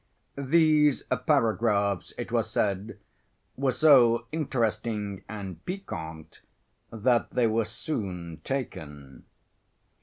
[0.35, 2.97] These paragraphs, it was said,
[3.55, 6.41] were so interesting and piquant
[6.89, 9.25] that they were soon taken.